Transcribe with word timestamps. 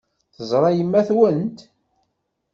Teẓra 0.35 0.69
yemma-twent? 0.73 1.57